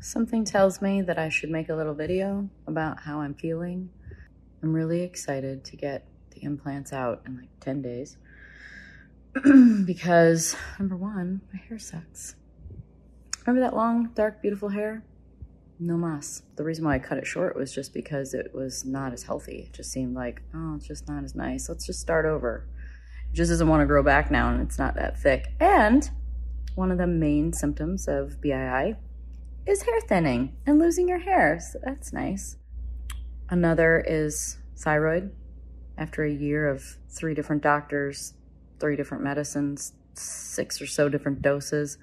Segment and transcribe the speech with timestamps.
[0.00, 3.90] Something tells me that I should make a little video about how I'm feeling.
[4.62, 8.16] I'm really excited to get the implants out in like 10 days
[9.84, 12.36] because, number one, my hair sucks.
[13.44, 15.02] Remember that long, dark, beautiful hair?
[15.80, 16.42] No mas.
[16.54, 19.66] The reason why I cut it short was just because it was not as healthy.
[19.66, 21.68] It just seemed like, oh, it's just not as nice.
[21.68, 22.68] Let's just start over.
[23.32, 25.48] It just doesn't want to grow back now and it's not that thick.
[25.58, 26.08] And
[26.76, 28.96] one of the main symptoms of BII
[29.68, 31.60] is hair thinning and losing your hair.
[31.60, 32.56] So that's nice.
[33.50, 35.34] Another is thyroid.
[35.96, 38.34] After a year of three different doctors,
[38.80, 41.98] three different medicines, six or so different doses,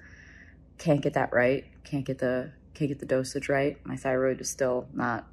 [0.78, 1.64] can't get that right.
[1.84, 3.78] Can't get the can't get the dosage right.
[3.86, 5.26] My thyroid is still not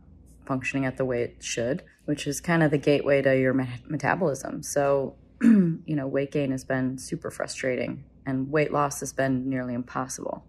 [0.46, 4.64] functioning at the way it should, which is kind of the gateway to your metabolism.
[4.64, 9.74] So, you know, weight gain has been super frustrating and weight loss has been nearly
[9.74, 10.46] impossible.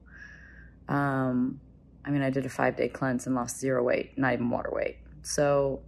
[0.88, 1.60] Um,
[2.04, 4.70] I mean, I did a five day cleanse and lost zero weight, not even water
[4.72, 4.98] weight.
[5.23, 5.80] So,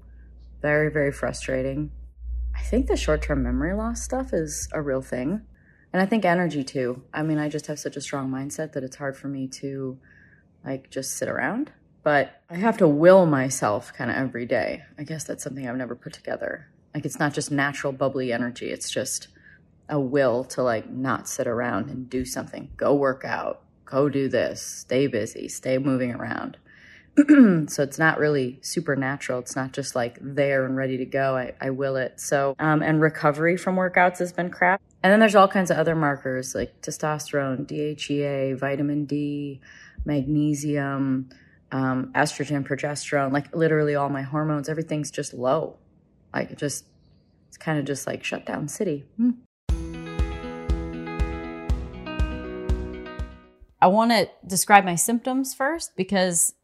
[0.62, 1.90] very, very frustrating.
[2.54, 5.42] I think the short term memory loss stuff is a real thing.
[5.92, 7.02] And I think energy too.
[7.12, 9.98] I mean, I just have such a strong mindset that it's hard for me to
[10.64, 11.72] like just sit around.
[12.02, 14.82] But I have to will myself kind of every day.
[14.98, 16.68] I guess that's something I've never put together.
[16.94, 19.28] Like it's not just natural bubbly energy, it's just
[19.88, 22.70] a will to like not sit around and do something.
[22.76, 26.58] Go work out, go do this, stay busy, stay moving around.
[27.68, 29.38] so it's not really supernatural.
[29.38, 31.36] It's not just like there and ready to go.
[31.36, 32.20] I, I will it.
[32.20, 34.82] So, um, and recovery from workouts has been crap.
[35.02, 39.60] And then there's all kinds of other markers like testosterone, DHEA, vitamin D,
[40.04, 41.30] magnesium,
[41.72, 45.78] um, estrogen, progesterone, like literally all my hormones, everything's just low.
[46.34, 46.84] Like just,
[47.48, 49.04] it's kind of just like shut down city.
[49.16, 49.30] Hmm.
[53.86, 56.54] I want to describe my symptoms first because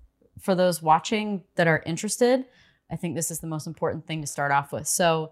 [0.41, 2.47] for those watching that are interested,
[2.91, 4.89] I think this is the most important thing to start off with.
[4.89, 5.31] So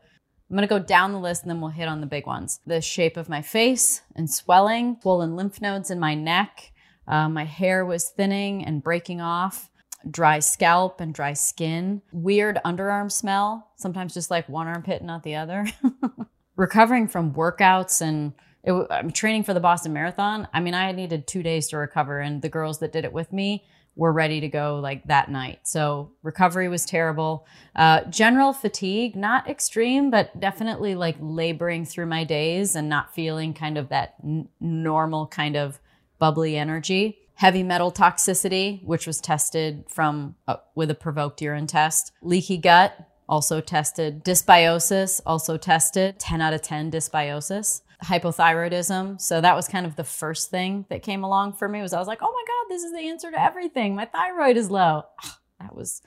[0.49, 2.61] I'm gonna go down the list and then we'll hit on the big ones.
[2.65, 6.71] The shape of my face and swelling, swollen lymph nodes in my neck.
[7.09, 9.69] Uh, my hair was thinning and breaking off,
[10.09, 15.25] dry scalp and dry skin, weird underarm smell, sometimes just like one armpit, and not
[15.25, 15.67] the other.
[16.55, 18.33] Recovering from workouts and
[18.63, 20.49] it, I'm training for the Boston Marathon.
[20.53, 23.33] I mean, I needed two days to recover, and the girls that did it with
[23.33, 23.65] me
[23.97, 25.61] were ready to go like that night.
[25.65, 27.47] So recovery was terrible.
[27.75, 33.53] Uh, general fatigue, not extreme, but definitely like laboring through my days and not feeling
[33.53, 35.81] kind of that n- normal kind of
[36.19, 37.19] bubbly energy.
[37.35, 42.13] Heavy metal toxicity, which was tested from uh, with a provoked urine test.
[42.23, 42.95] Leaky gut,
[43.29, 44.25] also tested.
[44.25, 46.19] Dysbiosis, also tested.
[46.19, 49.21] 10 out of 10 dysbiosis hypothyroidism.
[49.21, 51.99] So that was kind of the first thing that came along for me was I
[51.99, 53.95] was like, oh my God, this is the answer to everything.
[53.95, 55.05] My thyroid is low.
[55.61, 56.03] that was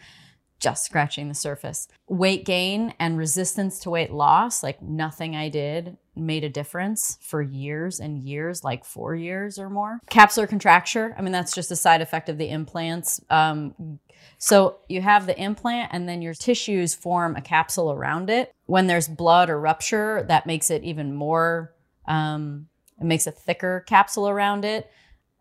[0.59, 1.87] just scratching the surface.
[2.07, 7.41] Weight gain and resistance to weight loss, like nothing I did made a difference for
[7.41, 9.99] years and years, like four years or more.
[10.09, 13.19] Capsular contracture, I mean, that's just a side effect of the implants.
[13.29, 13.99] Um,
[14.37, 18.53] so you have the implant and then your tissues form a capsule around it.
[18.65, 21.72] When there's blood or rupture, that makes it even more
[22.05, 22.67] um,
[22.99, 24.89] it makes a thicker capsule around it.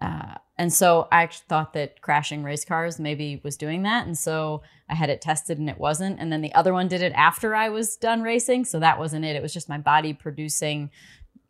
[0.00, 4.06] Uh, and so I thought that crashing race cars maybe was doing that.
[4.06, 6.19] And so I had it tested and it wasn't.
[6.21, 8.65] And then the other one did it after I was done racing.
[8.65, 9.37] So that wasn't it.
[9.37, 10.91] It was just my body producing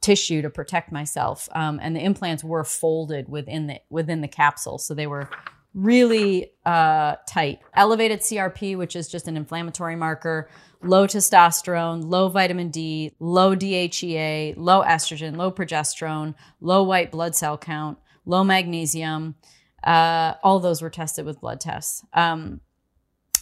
[0.00, 1.48] tissue to protect myself.
[1.54, 4.78] Um, and the implants were folded within the within the capsule.
[4.78, 5.28] So they were
[5.74, 7.60] really uh, tight.
[7.74, 10.48] Elevated CRP, which is just an inflammatory marker,
[10.82, 17.56] low testosterone, low vitamin D, low DHEA, low estrogen, low progesterone, low white blood cell
[17.56, 19.34] count, low magnesium.
[19.82, 22.60] Uh, all those were tested with blood tests um,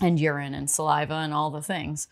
[0.01, 2.09] and urine and saliva and all the things.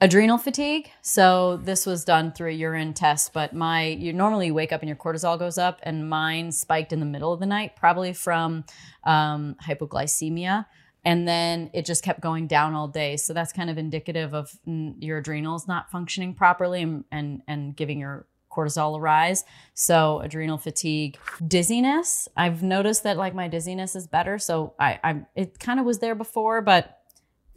[0.00, 0.92] Adrenal fatigue.
[1.02, 4.88] So this was done through a urine test, but my you normally wake up and
[4.88, 8.64] your cortisol goes up, and mine spiked in the middle of the night, probably from
[9.02, 10.66] um, hypoglycemia.
[11.04, 13.16] And then it just kept going down all day.
[13.16, 17.98] So that's kind of indicative of your adrenals not functioning properly and and, and giving
[17.98, 19.42] your cortisol a rise.
[19.74, 22.28] So adrenal fatigue dizziness.
[22.36, 24.38] I've noticed that like my dizziness is better.
[24.38, 27.00] So i i it kind of was there before but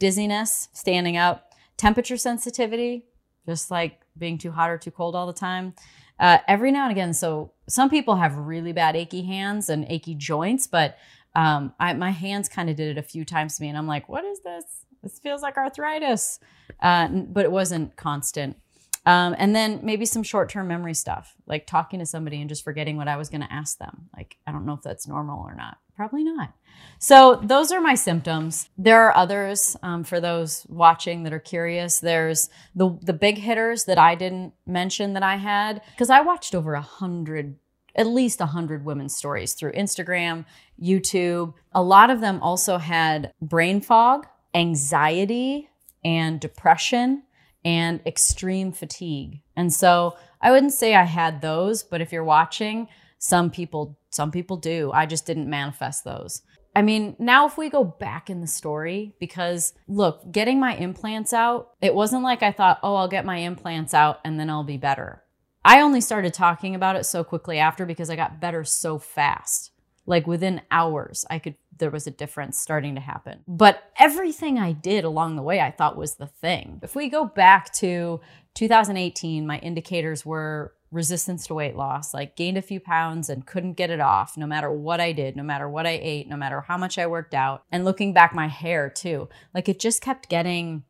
[0.00, 3.04] dizziness standing up temperature sensitivity
[3.46, 5.74] just like being too hot or too cold all the time
[6.20, 10.14] uh, every now and again so some people have really bad achy hands and achy
[10.14, 10.96] joints but
[11.34, 13.86] um, I, my hands kind of did it a few times to me, and I'm
[13.86, 14.64] like, what is this?
[15.02, 16.38] This feels like arthritis,
[16.80, 18.56] uh, but it wasn't constant.
[19.04, 22.62] Um, and then maybe some short term memory stuff, like talking to somebody and just
[22.62, 24.08] forgetting what I was going to ask them.
[24.16, 25.78] Like, I don't know if that's normal or not.
[25.96, 26.54] Probably not.
[26.98, 28.68] So, those are my symptoms.
[28.78, 31.98] There are others um, for those watching that are curious.
[31.98, 36.54] There's the, the big hitters that I didn't mention that I had, because I watched
[36.54, 37.56] over a hundred
[37.94, 40.46] at least 100 women's stories through Instagram,
[40.82, 41.52] YouTube.
[41.72, 45.68] A lot of them also had brain fog, anxiety,
[46.04, 47.22] and depression
[47.64, 49.40] and extreme fatigue.
[49.56, 52.88] And so I wouldn't say I had those, but if you're watching,
[53.18, 54.90] some people some people do.
[54.92, 56.42] I just didn't manifest those.
[56.74, 61.32] I mean, now if we go back in the story, because look, getting my implants
[61.32, 64.64] out, it wasn't like I thought, oh, I'll get my implants out and then I'll
[64.64, 65.22] be better.
[65.64, 69.70] I only started talking about it so quickly after because I got better so fast.
[70.06, 73.40] Like within hours, I could there was a difference starting to happen.
[73.48, 76.78] But everything I did along the way I thought was the thing.
[76.80, 78.20] If we go back to
[78.54, 83.72] 2018, my indicators were resistance to weight loss, like gained a few pounds and couldn't
[83.72, 86.60] get it off no matter what I did, no matter what I ate, no matter
[86.60, 87.64] how much I worked out.
[87.72, 90.84] And looking back, my hair too, like it just kept getting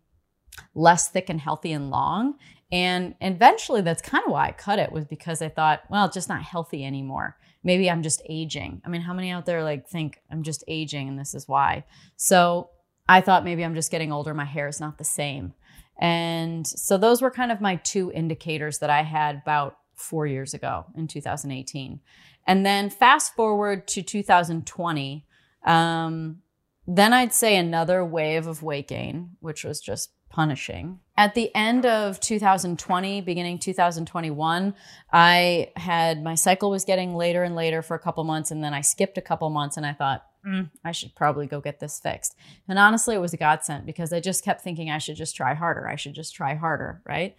[0.74, 2.34] less thick and healthy and long.
[2.70, 6.28] And eventually, that's kind of why I cut it, was because I thought, well, just
[6.28, 7.38] not healthy anymore.
[7.64, 8.82] Maybe I'm just aging.
[8.84, 11.84] I mean, how many out there like think I'm just aging and this is why?
[12.16, 12.70] So
[13.08, 14.34] I thought maybe I'm just getting older.
[14.34, 15.54] My hair is not the same.
[16.00, 20.54] And so those were kind of my two indicators that I had about four years
[20.54, 22.00] ago in 2018.
[22.46, 25.26] And then fast forward to 2020,
[25.64, 26.38] um,
[26.86, 30.98] then I'd say another wave of weight gain, which was just punishing.
[31.16, 34.74] At the end of 2020, beginning 2021,
[35.12, 38.74] I had my cycle was getting later and later for a couple months, and then
[38.74, 42.00] I skipped a couple months, and I thought, mm, I should probably go get this
[42.00, 42.34] fixed.
[42.66, 45.54] And honestly, it was a godsend because I just kept thinking I should just try
[45.54, 45.86] harder.
[45.86, 47.36] I should just try harder, right?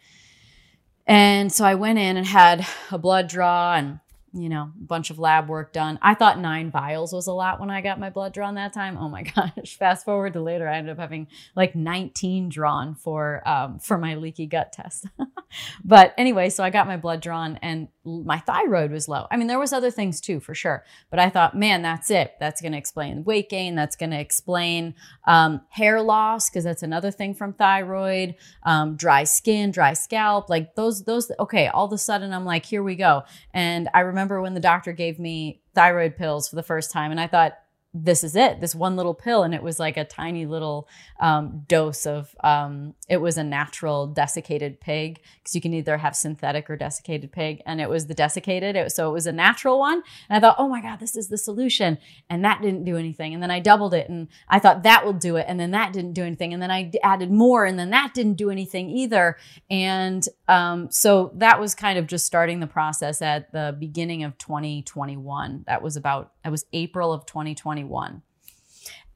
[1.05, 3.99] And so I went in and had a blood draw and
[4.33, 5.99] you know, a bunch of lab work done.
[6.01, 8.97] I thought nine vials was a lot when I got my blood drawn that time.
[8.97, 9.77] Oh my gosh!
[9.77, 14.15] Fast forward to later, I ended up having like 19 drawn for um, for my
[14.15, 15.07] leaky gut test.
[15.85, 19.27] but anyway, so I got my blood drawn, and my thyroid was low.
[19.31, 20.83] I mean, there was other things too, for sure.
[21.09, 22.33] But I thought, man, that's it.
[22.39, 23.75] That's going to explain weight gain.
[23.75, 24.95] That's going to explain
[25.25, 28.35] um, hair loss because that's another thing from thyroid.
[28.63, 31.03] Um, dry skin, dry scalp, like those.
[31.03, 31.31] Those.
[31.39, 33.23] Okay, all of a sudden, I'm like, here we go.
[33.53, 37.11] And I remember remember when the doctor gave me thyroid pills for the first time,
[37.11, 37.57] and I thought,
[37.93, 40.87] this is it this one little pill and it was like a tiny little
[41.19, 46.15] um, dose of um, it was a natural desiccated pig because you can either have
[46.15, 49.77] synthetic or desiccated pig and it was the desiccated it, so it was a natural
[49.77, 51.99] one and i thought oh my god this is the solution
[52.31, 55.13] and that didn't do anything and then i doubled it and i thought that will
[55.13, 57.91] do it and then that didn't do anything and then i added more and then
[57.91, 59.37] that didn't do anything either
[59.69, 64.35] and um, so that was kind of just starting the process at the beginning of
[64.39, 68.21] 2021 that was about it was april of 2021 21.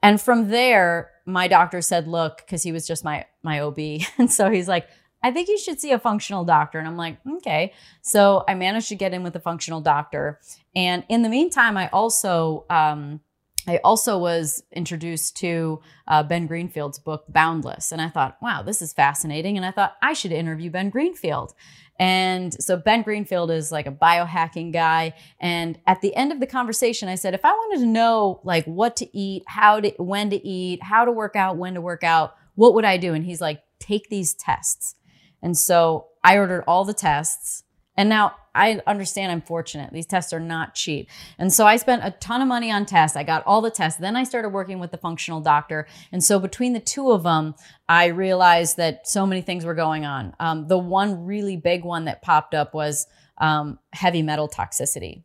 [0.03, 3.79] And from there, my doctor said, look, because he was just my my OB.
[4.17, 4.87] And so he's like,
[5.23, 6.77] I think you should see a functional doctor.
[6.79, 7.73] And I'm like, okay.
[8.01, 10.39] So I managed to get in with a functional doctor.
[10.75, 13.21] And in the meantime, I also um,
[13.67, 17.91] I also was introduced to uh, Ben Greenfield's book, Boundless.
[17.91, 19.57] And I thought, wow, this is fascinating.
[19.57, 21.53] And I thought I should interview Ben Greenfield.
[21.99, 25.15] And so Ben Greenfield is like a biohacking guy.
[25.41, 28.65] And at the end of the conversation, I said, if I wanted to know like
[28.65, 32.03] what to eat, how to, when to eat, how to work out, when to work
[32.03, 33.13] out, what would I do?
[33.13, 34.95] And he's like, take these tests.
[35.42, 37.63] And so I ordered all the tests.
[37.97, 39.92] And now I understand I'm fortunate.
[39.92, 41.09] These tests are not cheap.
[41.37, 43.18] And so I spent a ton of money on tests.
[43.18, 43.99] I got all the tests.
[43.99, 45.87] Then I started working with the functional doctor.
[46.11, 47.56] And so between the two of them,
[47.89, 50.35] I realized that so many things were going on.
[50.39, 53.07] Um, the one really big one that popped up was
[53.39, 55.23] um, heavy metal toxicity.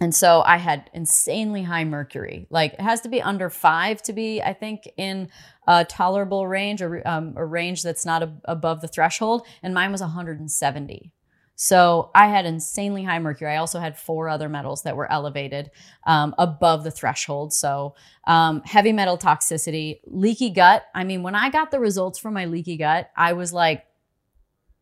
[0.00, 2.46] And so I had insanely high mercury.
[2.50, 5.28] Like it has to be under five to be, I think, in
[5.68, 9.46] a tolerable range or um, a range that's not above the threshold.
[9.62, 11.12] And mine was 170.
[11.62, 13.52] So I had insanely high mercury.
[13.52, 15.70] I also had four other metals that were elevated
[16.04, 17.52] um, above the threshold.
[17.52, 17.94] So
[18.26, 20.82] um, heavy metal toxicity, leaky gut.
[20.92, 23.86] I mean, when I got the results from my leaky gut, I was like,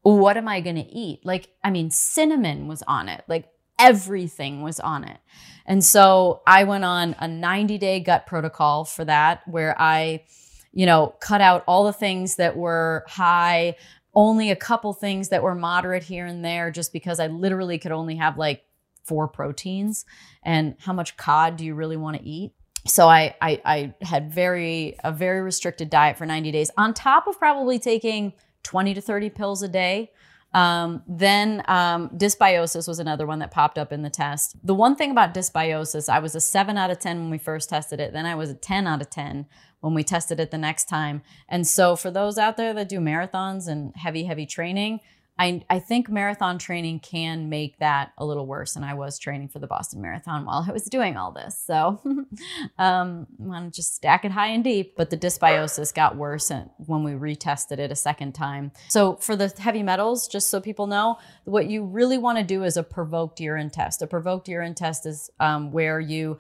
[0.00, 1.20] what am I going to eat?
[1.22, 3.24] Like, I mean, cinnamon was on it.
[3.28, 5.18] Like, everything was on it.
[5.66, 10.24] And so I went on a 90 day gut protocol for that, where I,
[10.72, 13.76] you know, cut out all the things that were high
[14.14, 17.92] only a couple things that were moderate here and there just because I literally could
[17.92, 18.64] only have like
[19.04, 20.04] four proteins.
[20.42, 22.52] And how much cod do you really want to eat?
[22.86, 27.26] So I, I, I had very a very restricted diet for 90 days on top
[27.26, 30.10] of probably taking 20 to 30 pills a day.
[30.52, 34.56] Um, then um, dysbiosis was another one that popped up in the test.
[34.64, 37.68] The one thing about dysbiosis, I was a seven out of 10 when we first
[37.68, 38.12] tested it.
[38.12, 39.46] Then I was a 10 out of 10
[39.80, 41.22] when we tested it the next time.
[41.48, 45.00] And so for those out there that do marathons and heavy, heavy training,
[45.40, 48.76] I, I think marathon training can make that a little worse.
[48.76, 51.58] And I was training for the Boston Marathon while I was doing all this.
[51.58, 51.98] So
[52.78, 54.96] um, want to just stack it high and deep.
[54.98, 58.70] But the dysbiosis got worse when we retested it a second time.
[58.88, 62.62] So for the heavy metals, just so people know, what you really want to do
[62.62, 64.02] is a provoked urine test.
[64.02, 66.36] A provoked urine test is um, where you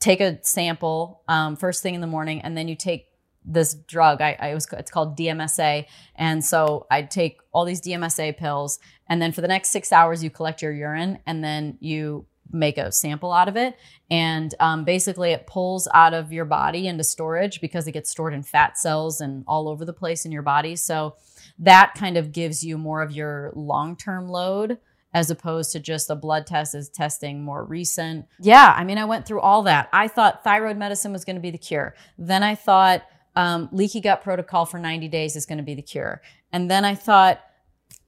[0.00, 3.06] take a sample um, first thing in the morning and then you take
[3.44, 4.20] this drug.
[4.20, 8.78] I, I was it's called DMSA, and so I'd take all these DMSA pills,
[9.08, 12.78] and then for the next six hours you collect your urine, and then you make
[12.78, 13.76] a sample out of it,
[14.10, 18.34] and um, basically it pulls out of your body into storage because it gets stored
[18.34, 20.76] in fat cells and all over the place in your body.
[20.76, 21.16] So
[21.58, 24.78] that kind of gives you more of your long term load
[25.12, 28.26] as opposed to just a blood test is testing more recent.
[28.40, 29.88] Yeah, I mean, I went through all that.
[29.92, 31.94] I thought thyroid medicine was going to be the cure.
[32.16, 33.04] Then I thought
[33.36, 36.22] um, leaky gut protocol for 90 days is going to be the cure.
[36.52, 37.40] And then I thought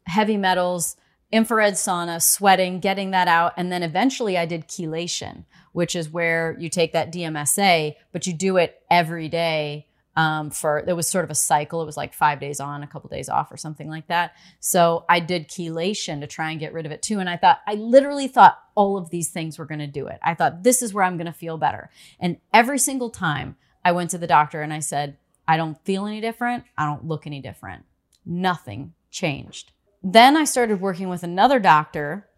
[0.07, 0.97] heavy metals,
[1.31, 3.55] infrared sauna, sweating, getting that out.
[3.57, 8.33] And then eventually I did chelation, which is where you take that DMSA, but you
[8.33, 9.87] do it every day.
[10.15, 11.81] Um, for there was sort of a cycle.
[11.81, 14.35] It was like five days on, a couple days off, or something like that.
[14.61, 17.19] So I did chelation to try and get rid of it too.
[17.19, 20.19] And I thought, I literally thought all of these things were going to do it.
[20.23, 21.89] I thought this is where I'm going to feel better.
[22.21, 25.17] And every single time I went to the doctor and I said,
[25.49, 26.65] I don't feel any different.
[26.77, 27.85] I don't look any different.
[28.25, 29.73] Nothing changed.
[30.03, 32.29] Then I started working with another doctor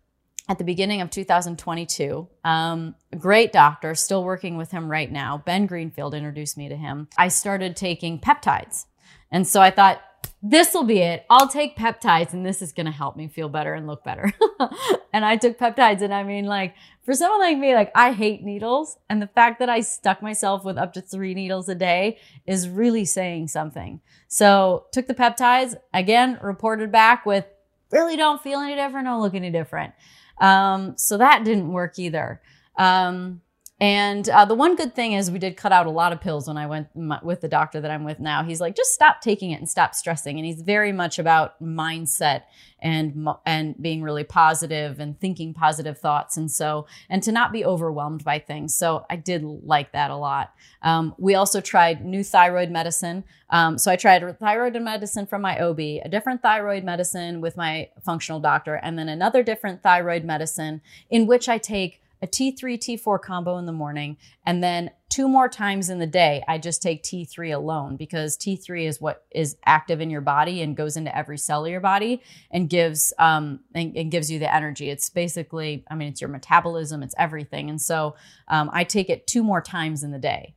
[0.48, 2.28] at the beginning of 2022.
[2.44, 5.42] Um, great doctor, still working with him right now.
[5.44, 7.08] Ben Greenfield introduced me to him.
[7.16, 8.86] I started taking peptides.
[9.30, 10.02] And so I thought,
[10.46, 11.24] this will be it.
[11.30, 14.30] I'll take peptides and this is going to help me feel better and look better.
[15.12, 16.02] and I took peptides.
[16.02, 18.98] And I mean, like, for someone like me, like, I hate needles.
[19.08, 22.68] And the fact that I stuck myself with up to three needles a day is
[22.68, 24.02] really saying something.
[24.28, 27.46] So, took the peptides, again, reported back with
[27.90, 29.94] really don't feel any different, don't look any different.
[30.40, 32.40] Um, so that didn't work either.
[32.76, 33.40] Um,
[33.80, 36.46] and uh, the one good thing is we did cut out a lot of pills
[36.46, 36.88] when I went
[37.24, 38.44] with the doctor that I'm with now.
[38.44, 40.38] He's like, just stop taking it and stop stressing.
[40.38, 42.42] And he's very much about mindset
[42.80, 46.36] and and being really positive and thinking positive thoughts.
[46.36, 48.76] And so and to not be overwhelmed by things.
[48.76, 50.52] So I did like that a lot.
[50.82, 53.24] Um, we also tried new thyroid medicine.
[53.50, 57.88] Um, so I tried thyroid medicine from my OB, a different thyroid medicine with my
[58.04, 63.20] functional doctor, and then another different thyroid medicine in which I take a T3, T4
[63.20, 64.16] combo in the morning,
[64.46, 68.86] and then two more times in the day, I just take T3 alone because T3
[68.86, 72.22] is what is active in your body and goes into every cell of your body
[72.50, 74.88] and gives um, and, and gives you the energy.
[74.88, 77.68] It's basically, I mean, it's your metabolism, it's everything.
[77.68, 78.16] And so
[78.48, 80.54] um, I take it two more times in the day,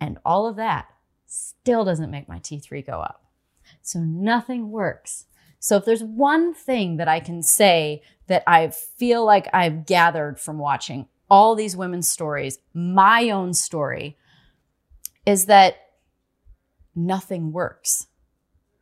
[0.00, 0.86] and all of that
[1.26, 3.22] still doesn't make my T3 go up.
[3.82, 5.26] So nothing works.
[5.58, 10.38] So if there's one thing that I can say that I feel like I've gathered
[10.40, 14.16] from watching all these women's stories, my own story,
[15.26, 15.76] is that
[16.94, 18.06] nothing works.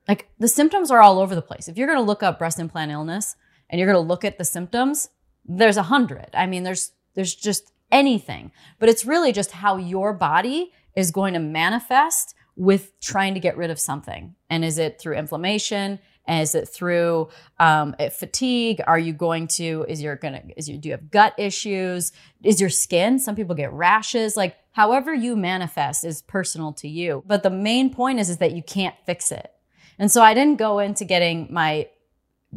[0.08, 1.68] Like the symptoms are all over the place.
[1.68, 3.36] If you're going to look up breast implant illness
[3.70, 5.08] and you're going to look at the symptoms,
[5.44, 6.30] there's a hundred.
[6.34, 11.34] I mean, there's there's just anything, but it's really just how your body is going
[11.34, 14.34] to manifest with trying to get rid of something.
[14.50, 15.98] And is it through inflammation?
[16.28, 18.80] Is it through um, fatigue?
[18.86, 19.84] Are you going to?
[19.88, 20.42] Is your gonna?
[20.56, 20.78] Is your?
[20.78, 22.12] Do you have gut issues?
[22.44, 23.18] Is your skin?
[23.18, 24.36] Some people get rashes.
[24.36, 27.24] Like however you manifest is personal to you.
[27.26, 29.50] But the main point is is that you can't fix it.
[29.98, 31.88] And so I didn't go into getting my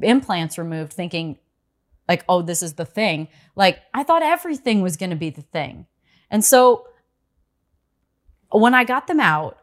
[0.02, 1.38] implants removed thinking
[2.08, 3.28] like, oh, this is the thing.
[3.56, 5.88] Like I thought everything was going to be the thing.
[6.30, 6.88] And so
[8.52, 9.58] when I got them out,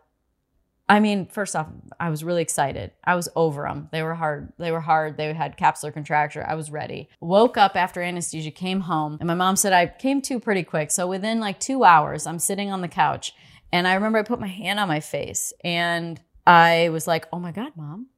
[0.89, 1.69] I mean, first off,
[2.01, 2.91] I was really excited.
[3.05, 3.89] I was over them.
[3.93, 4.53] They were hard.
[4.59, 5.17] They were hard.
[5.17, 6.45] They had capsular contracture.
[6.47, 7.09] I was ready.
[7.21, 10.91] Woke up after anesthesia, came home, and my mom said I came to pretty quick.
[10.91, 13.33] So within like two hours, I'm sitting on the couch,
[13.73, 17.39] and I remember I put my hand on my face, and I was like, "Oh
[17.39, 18.09] my god, mom,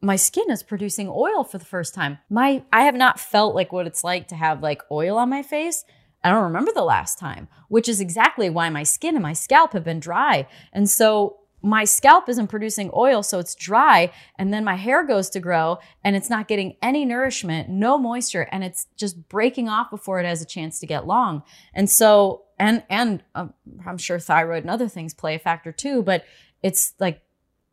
[0.00, 2.18] my skin is producing oil for the first time.
[2.28, 5.42] My I have not felt like what it's like to have like oil on my
[5.42, 5.84] face."
[6.24, 9.72] I don't remember the last time, which is exactly why my skin and my scalp
[9.72, 10.46] have been dry.
[10.72, 14.12] And so my scalp isn't producing oil, so it's dry.
[14.38, 18.48] And then my hair goes to grow and it's not getting any nourishment, no moisture,
[18.50, 21.42] and it's just breaking off before it has a chance to get long.
[21.72, 23.54] And so, and, and um,
[23.86, 26.24] I'm sure thyroid and other things play a factor too, but
[26.62, 27.22] it's like,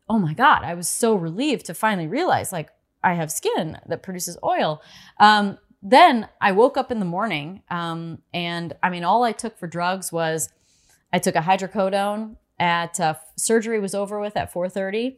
[0.08, 2.70] oh my God, I was so relieved to finally realize like,
[3.04, 4.82] I have skin that produces oil.
[5.20, 9.58] Um, then I woke up in the morning, um, and I mean, all I took
[9.58, 10.50] for drugs was
[11.14, 15.18] I took a hydrocodone at uh, surgery was over with at 4:30.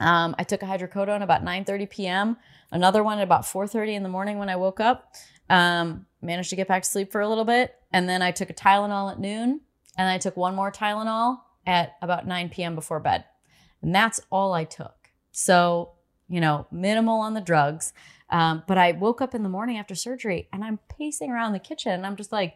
[0.00, 2.36] Um, I took a hydrocodone about 9:30 p.m.
[2.70, 5.14] Another one at about 4:30 in the morning when I woke up.
[5.48, 8.50] Um, managed to get back to sleep for a little bit, and then I took
[8.50, 9.60] a Tylenol at noon,
[9.96, 12.74] and I took one more Tylenol at about 9 p.m.
[12.74, 13.24] before bed,
[13.82, 15.10] and that's all I took.
[15.32, 15.92] So
[16.28, 17.92] you know, minimal on the drugs.
[18.30, 21.58] Um, but I woke up in the morning after surgery, and I'm pacing around the
[21.58, 22.54] kitchen, and I'm just like,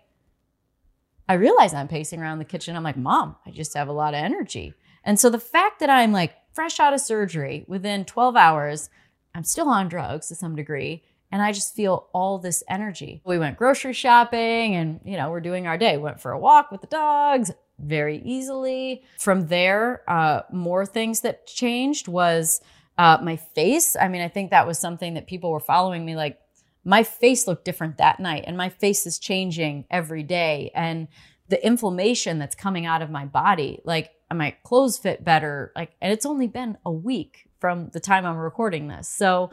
[1.28, 2.74] I realize I'm pacing around the kitchen.
[2.74, 4.74] I'm like, Mom, I just have a lot of energy.
[5.04, 8.90] And so the fact that I'm like fresh out of surgery within 12 hours,
[9.34, 11.04] I'm still on drugs to some degree.
[11.30, 13.20] And I just feel all this energy.
[13.24, 15.98] We went grocery shopping and, you know, we're doing our day.
[15.98, 19.02] Went for a walk with the dogs very easily.
[19.18, 22.62] From there, uh, more things that changed was
[22.96, 23.94] uh, my face.
[23.94, 26.40] I mean, I think that was something that people were following me like,
[26.88, 30.70] my face looked different that night and my face is changing every day.
[30.74, 31.08] And
[31.48, 36.12] the inflammation that's coming out of my body like my clothes fit better like and
[36.12, 39.06] it's only been a week from the time i'm recording this.
[39.06, 39.50] So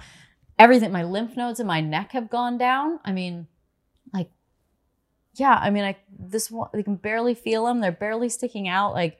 [0.57, 3.01] everything my lymph nodes in my neck have gone down.
[3.03, 3.47] I mean
[4.13, 4.29] like
[5.33, 7.81] yeah i mean i this one you can barely feel them.
[7.81, 8.93] They're barely sticking out.
[8.93, 9.19] Like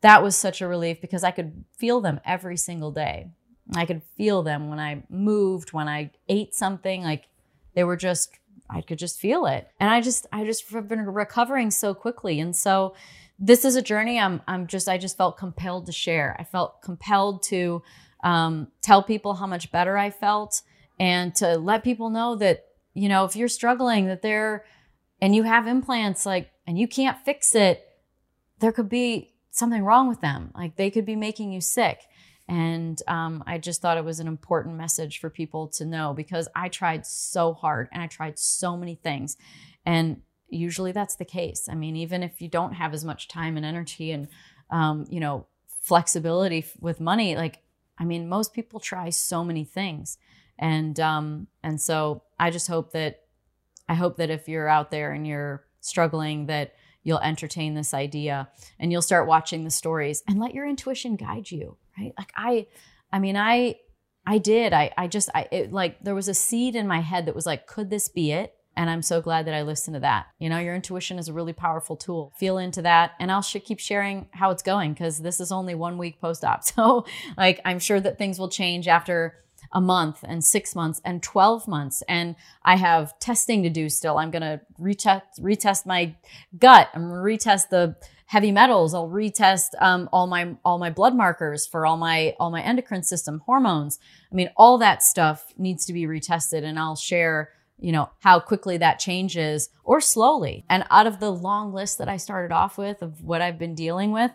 [0.00, 3.30] that was such a relief because i could feel them every single day.
[3.72, 7.04] I could feel them when i moved when i ate something.
[7.04, 7.28] Like
[7.74, 8.30] they were just,
[8.68, 9.68] I could just feel it.
[9.78, 12.40] And I just, I just have been recovering so quickly.
[12.40, 12.94] And so
[13.38, 16.36] this is a journey I'm, I'm just, I just felt compelled to share.
[16.38, 17.82] I felt compelled to
[18.22, 20.62] um, tell people how much better I felt
[21.00, 24.64] and to let people know that, you know, if you're struggling, that they're,
[25.20, 27.88] and you have implants, like, and you can't fix it,
[28.60, 30.50] there could be something wrong with them.
[30.54, 32.00] Like they could be making you sick.
[32.48, 36.48] And um, I just thought it was an important message for people to know because
[36.54, 39.36] I tried so hard and I tried so many things.
[39.86, 41.68] And usually that's the case.
[41.70, 44.28] I mean, even if you don't have as much time and energy and,
[44.70, 45.46] um, you know,
[45.82, 47.62] flexibility with money, like,
[47.98, 50.18] I mean, most people try so many things.
[50.58, 53.22] And, um, and so I just hope that,
[53.88, 58.48] I hope that if you're out there and you're struggling, that you'll entertain this idea
[58.78, 62.66] and you'll start watching the stories and let your intuition guide you right like i
[63.12, 63.74] i mean i
[64.26, 67.26] i did i i just i it, like there was a seed in my head
[67.26, 70.00] that was like could this be it and i'm so glad that i listened to
[70.00, 73.42] that you know your intuition is a really powerful tool feel into that and i'll
[73.42, 77.04] sh- keep sharing how it's going because this is only one week post-op so
[77.36, 79.34] like i'm sure that things will change after
[79.72, 82.02] a month and six months and 12 months.
[82.08, 84.18] And I have testing to do still.
[84.18, 86.14] I'm going to retest, retest my
[86.58, 86.88] gut.
[86.94, 87.96] I'm retest the
[88.32, 88.94] heavy metals.
[88.94, 93.02] I'll retest um, all my all my blood markers for all my all my endocrine
[93.02, 93.98] system hormones.
[94.32, 98.40] I mean, all that stuff needs to be retested, and I'll share you know how
[98.40, 100.64] quickly that changes or slowly.
[100.70, 103.74] And out of the long list that I started off with of what I've been
[103.74, 104.30] dealing with,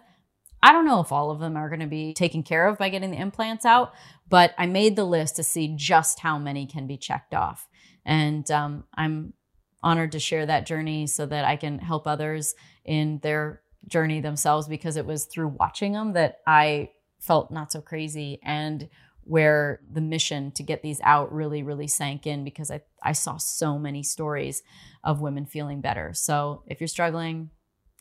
[0.62, 2.90] I don't know if all of them are going to be taken care of by
[2.90, 3.94] getting the implants out,
[4.30, 7.68] but I made the list to see just how many can be checked off.
[8.06, 9.34] And um, I'm
[9.82, 12.54] honored to share that journey so that I can help others
[12.86, 17.82] in their journey themselves because it was through watching them that I felt not so
[17.82, 18.90] crazy and
[19.24, 23.38] where the mission to get these out really, really sank in because I, I saw
[23.38, 24.64] so many stories
[25.04, 26.14] of women feeling better.
[26.14, 27.50] So if you're struggling,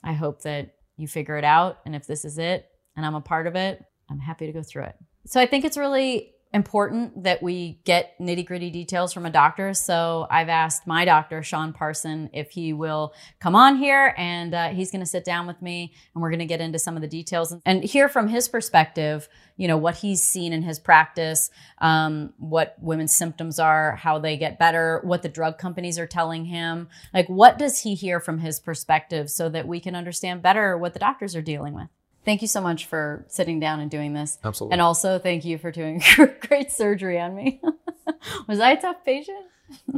[0.05, 1.79] I hope that you figure it out.
[1.85, 4.63] And if this is it and I'm a part of it, I'm happy to go
[4.63, 4.97] through it.
[5.27, 9.73] So I think it's really important that we get nitty gritty details from a doctor.
[9.75, 14.69] So I've asked my doctor, Sean Parson, if he will come on here and uh,
[14.71, 17.03] he's going to sit down with me and we're going to get into some of
[17.03, 21.51] the details and hear from his perspective, you know, what he's seen in his practice,
[21.79, 26.47] um, what women's symptoms are, how they get better, what the drug companies are telling
[26.47, 26.89] him.
[27.15, 30.95] Like, what does he hear from his perspective so that we can understand better what
[30.95, 31.89] the doctors are dealing with?
[32.27, 34.37] Thank you so much for sitting down and doing this.
[34.45, 34.73] Absolutely.
[34.73, 36.03] And also, thank you for doing
[36.41, 37.63] great surgery on me.
[38.49, 39.47] was I a tough patient?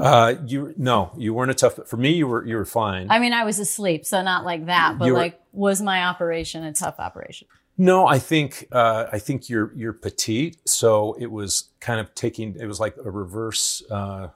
[0.01, 1.79] uh, you no, you weren't a tough.
[1.87, 3.07] For me, you were you were fine.
[3.11, 6.65] I mean, I was asleep, so not like that, but were, like, was my operation
[6.65, 7.49] a tough operation?
[7.77, 12.57] No, I think uh, I think you're you're petite, so it was kind of taking.
[12.61, 14.29] It was like a reverse uh,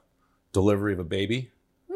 [0.51, 1.51] delivery of a baby.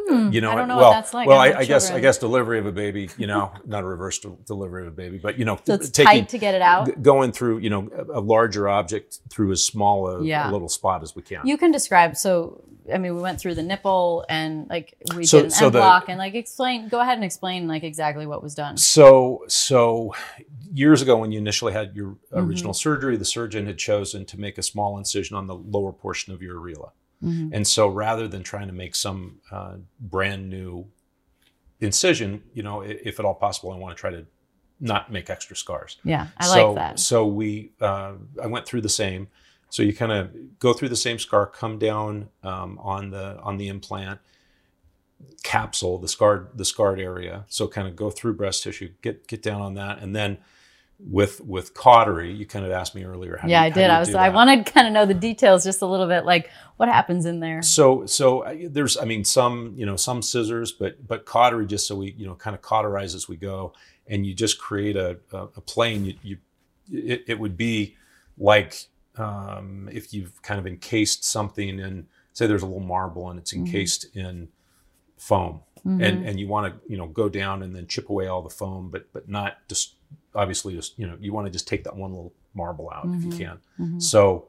[0.09, 1.27] Hmm, you know, I don't know well, what that's like.
[1.27, 3.51] well, I I, don't I have guess I guess delivery of a baby, you know,
[3.65, 6.29] not a reverse del- delivery of a baby, but you know, So it's taking tight
[6.29, 6.85] to get it out.
[6.87, 10.49] g- going through, you know, a a larger object through as small a, Yeah.
[10.49, 11.45] a little spot as we can.
[11.45, 12.15] You can describe.
[12.15, 15.69] So, I mean, we went through the nipple and like we So- did an so
[15.69, 16.87] block and like explain.
[16.87, 18.77] Go ahead and explain like exactly what was done.
[18.77, 20.13] So, so
[20.73, 22.47] years ago, when you initially had your Mm-hmm.
[22.49, 26.33] original surgery, the surgeon had chosen to make a small incision on the lower portion
[26.33, 26.91] of your areola.
[27.23, 27.49] Mhm.
[27.53, 30.85] And so, rather than trying to make some uh, brand new
[31.79, 34.25] incision, you know, if at all possible, I want to try to
[34.79, 35.97] not make extra scars.
[36.03, 36.99] Yeah, I so, like that.
[36.99, 39.27] So we, uh, I went through the same.
[39.69, 43.57] So you kind of go through the same scar, come down um, on the on
[43.57, 44.19] the implant
[45.43, 47.45] capsule, the scarred the scarred area.
[47.47, 50.37] So kind of go through breast tissue, get get down on that, and then
[50.99, 53.37] with with cautery, you kind of asked me earlier.
[53.37, 53.89] How yeah, you- I did.
[53.89, 54.15] I was.
[54.15, 57.25] I wanted to kind of know the details just a little bit, like what happens
[57.25, 57.61] in there.
[57.61, 61.87] So so uh, there's I mean some you know some scissors, but but cautery just
[61.87, 63.73] so we you know kind of cauterize as we go,
[64.07, 66.05] and you just create a a, a plane.
[66.05, 66.37] You, you
[66.91, 67.95] it, it would be
[68.37, 73.39] like um, if you've kind of encased something in say there's a little marble and
[73.39, 73.65] it's Mm-hmm.
[73.65, 74.47] encased in
[75.17, 76.03] foam, Mhm.
[76.03, 78.49] and and you want to you know go down and then chip away all the
[78.49, 79.93] foam, but but not just
[80.35, 83.23] obviously just you know you want to just take that one little marble out if
[83.23, 83.37] you Mhm.
[83.37, 83.59] can.
[83.79, 84.01] Mhm.
[84.01, 84.47] So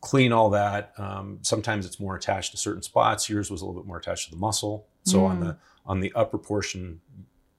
[0.00, 0.92] clean all that.
[0.98, 3.28] Um, sometimes it's more attached to certain spots.
[3.28, 4.86] Yours was a little bit more attached to the muscle.
[5.04, 5.44] So on Mm.
[5.44, 5.56] the
[5.86, 7.00] on the upper portion,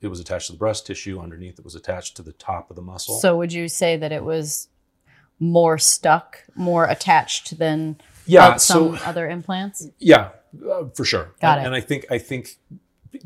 [0.01, 1.19] it was attached to the breast tissue.
[1.19, 3.19] Underneath, it was attached to the top of the muscle.
[3.19, 4.67] So would you say that it was
[5.39, 9.87] more stuck, more attached than yeah, uh, some so other implants?
[9.99, 10.31] yeah,
[10.69, 11.33] uh, for sure.
[11.39, 11.67] Got and, it.
[11.67, 12.57] And I think I think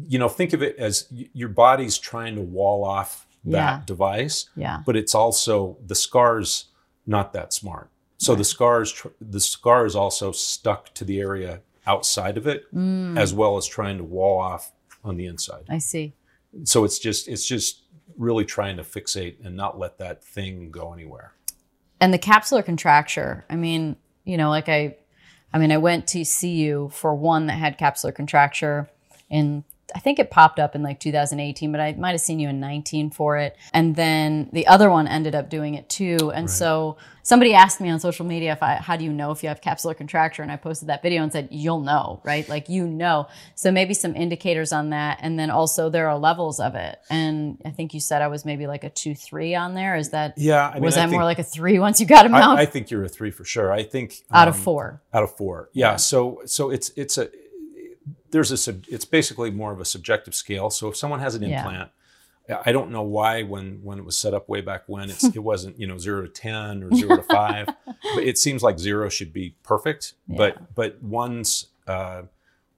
[0.07, 3.81] you know think of it as y- your body's trying to wall off that Yeah.
[3.85, 4.81] device, Yeah.
[4.85, 6.65] but it's also the scars
[7.07, 7.89] not that smart.
[8.17, 12.71] So the scars tr- the scar is also stuck to the area outside of it
[12.73, 14.71] Mm, as well as trying to wall off
[15.03, 15.63] on the inside.
[15.67, 16.13] I see.
[16.65, 17.81] So it's just it's just
[18.17, 21.33] really trying to fixate and not let that thing go anywhere.
[21.99, 24.97] And the capsular contracture, I mean, you know, like I,
[25.53, 28.87] I mean, I went to see you for one that had capsular contracture
[29.29, 29.63] in,
[29.95, 32.59] I think it popped up in like 2018, but I might have seen you in
[32.59, 33.57] 19 for it.
[33.73, 36.31] And then the other one ended up doing it too.
[36.33, 39.43] And so somebody asked me on social media if I, how do you know if
[39.43, 40.41] you have capsular contracture?
[40.41, 42.47] And I posted that video and said, you'll know, right?
[42.47, 43.27] Like, you know.
[43.55, 45.19] So maybe some indicators on that.
[45.21, 46.99] And then also there are levels of it.
[47.09, 49.95] And I think you said I was maybe like a two, three on there.
[49.95, 52.25] Is that, Yeah, I mean, was I that more like a three once you got
[52.25, 52.57] him out?
[52.57, 53.71] I, think you're a three for sure.
[53.71, 55.01] I think out of um, four.
[55.13, 55.97] Out of four, yeah.
[55.97, 57.29] So so it's it's a
[58.31, 60.69] there's a sub, it's basically more of a subjective scale.
[60.69, 61.59] So if someone has an Yeah.
[61.63, 61.91] implant,
[62.65, 65.39] I don't know why when when it was set up way back when it's it
[65.39, 69.07] wasn't you know zero to ten or zero to five, but it seems like zero
[69.09, 70.13] should be perfect.
[70.27, 70.37] Yeah.
[70.37, 72.23] But but one's uh,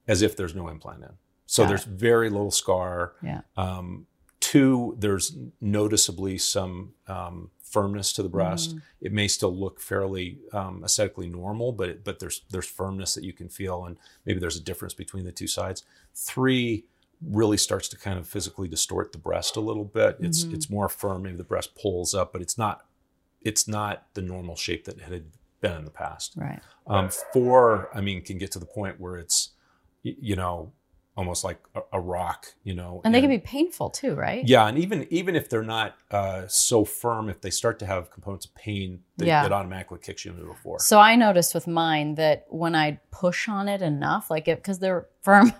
[0.06, 1.10] as if there's no implant in.
[1.46, 3.14] So Got there's very little scar.
[3.22, 3.40] Yeah.
[3.56, 4.06] Um,
[4.40, 8.76] two, there's noticeably some um, firmness to the breast.
[8.76, 8.82] Mm.
[9.00, 13.24] It may still look fairly um, aesthetically normal, but it, but there's there's firmness that
[13.24, 15.82] you can feel, and maybe there's a difference between the two sides.
[16.14, 16.84] Three
[17.20, 20.16] really starts to kind of physically distort the breast a little bit.
[20.20, 20.54] It's Mhm.
[20.54, 21.22] it's more firm.
[21.22, 22.86] Maybe the breast pulls up, but it's not
[23.42, 25.24] it's not the normal shape that it had
[25.60, 26.34] been in the past.
[26.36, 26.60] Right.
[26.86, 29.50] Um, four, I mean, can get to the point where it's,
[30.02, 30.72] you know,
[31.16, 33.00] almost like a, a rock, you know.
[33.04, 34.46] And they can be painful too, right?
[34.46, 38.10] Yeah, and even even if they're not uh, so firm, if they start to have
[38.10, 39.46] components of pain, they, Yeah.
[39.46, 40.80] it automatically kicks you into a four.
[40.80, 44.80] So I noticed with mine that when I push on it enough, like it because
[44.80, 45.52] they're firm,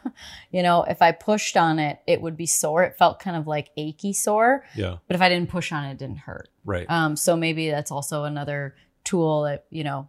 [0.50, 2.82] you know, if I pushed on it, it would be sore.
[2.82, 4.64] It felt kind of like achy sore.
[4.76, 6.48] Yeah, But if I didn't push on it, it didn't hurt.
[6.64, 6.84] right.
[6.90, 10.08] Um, so maybe that's also another tool that you know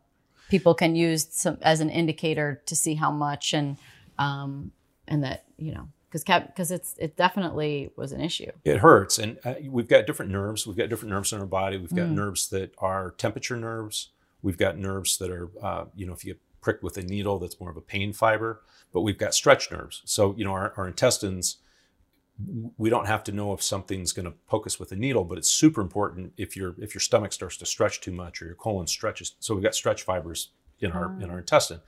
[0.49, 3.77] people can use some, as an indicator to see how much and
[4.17, 4.71] um,
[5.07, 8.51] and that you know because because it's it definitely was an issue.
[8.63, 10.65] it hurts, and uh, we've got different nerves.
[10.65, 11.77] We've got different nerves in our body.
[11.77, 12.13] We've got Mm.
[12.15, 14.09] nerves that are temperature nerves.
[14.41, 17.39] We've got nerves that are, uh, you know, if you get pricked with a needle,
[17.39, 18.61] that's more of a pain fiber.
[18.93, 20.01] But we've got stretch nerves.
[20.05, 21.57] So you know, our, our intestines.
[22.77, 25.37] We don't have to know if something's going to poke us with a needle, but
[25.37, 28.55] it's super important if your if your stomach starts to stretch too much or your
[28.55, 29.35] colon stretches.
[29.39, 31.33] So we've got stretch fibers in our in Ah.
[31.33, 31.79] our intestine.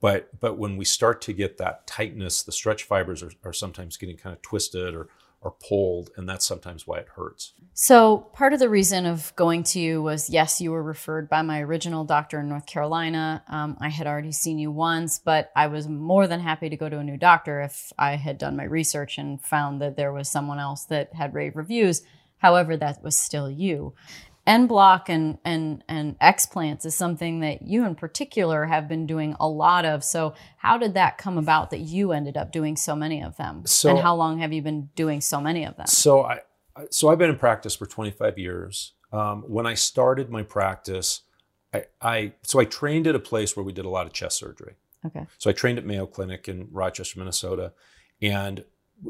[0.00, 3.96] But but when we start to get that tightness, the stretch fibers are, are sometimes
[3.96, 5.08] getting kind of twisted or
[5.42, 7.54] or pulled, and that's sometimes why it hurts.
[7.72, 11.40] So part of the reason of going to you was yes, you were referred by
[11.40, 13.42] my original doctor in North Carolina.
[13.48, 16.88] Um, I had already seen you once, but I was more than happy to go
[16.90, 20.28] to a new doctor if I had done my research and found that there was
[20.28, 22.02] someone else that had rave reviews.
[22.36, 23.94] However, that was still you.
[24.50, 29.36] N block and and and explants is something that you in particular have been doing
[29.38, 30.02] a lot of.
[30.02, 33.62] So how did that come about that you ended up doing so many of them?
[33.64, 35.86] So- and how long have you been doing so many of them?
[35.86, 36.40] So I,
[36.90, 38.94] so I've been in practice for 25 years.
[39.12, 41.22] Um, when I started my practice,
[41.72, 44.36] I, I so I trained at a place where we did a lot of chest
[44.36, 44.74] surgery.
[45.06, 45.26] Okay.
[45.38, 47.72] So I trained at Mayo Clinic in Rochester, Minnesota,
[48.20, 48.64] and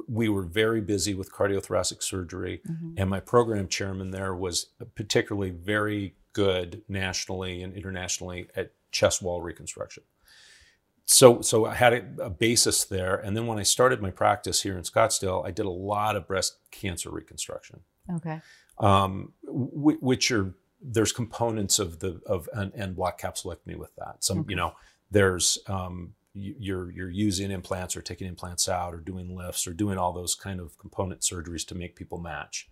[0.09, 2.61] we were very busy with cardiothoracic surgery.
[2.69, 2.95] Mhm.
[2.97, 9.41] And my program chairman there was particularly very good nationally and internationally at chest wall
[9.43, 10.05] reconstruction.
[11.07, 13.17] So, so I had a, a basis there.
[13.17, 16.29] And then when I started my practice here in Scottsdale, I did a lot of
[16.29, 18.41] breast cancer reconstruction, Okay.
[18.79, 24.23] um, w- which are there's components of the of an en bloc capsulectomy with that.
[24.25, 24.51] Some, Okay.
[24.51, 24.73] you know,
[25.11, 29.99] there's um, you're you're using implants or taking implants out or doing lifts or doing
[29.99, 32.71] all those kind of component surgeries to make people match.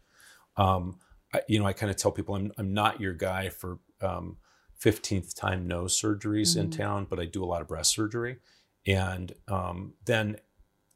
[0.57, 0.99] Um,
[1.35, 4.39] I, you know, I kind of tell people I'm I'm not your guy for um,
[4.77, 6.77] 15th time nose surgeries in Mhm.
[6.77, 8.39] town, but I do a lot of breast surgery.
[8.87, 10.39] And um, then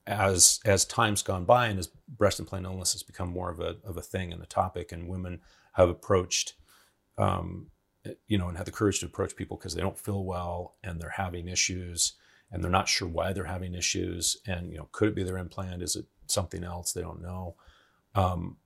[0.07, 3.77] as as time's gone by and as breast implant illness has become more of a
[3.85, 5.41] of a thing and a topic, and women
[5.75, 6.55] have approached,
[7.19, 7.71] um,
[8.27, 11.01] you know, and had the courage to approach people because they don't feel well and
[11.01, 12.15] they're having issues
[12.53, 15.39] and they're not sure why they're having issues, and you know, could it be their
[15.39, 15.83] implant?
[15.83, 16.93] Is it something else?
[16.93, 17.57] They don't know.
[18.15, 18.59] Um,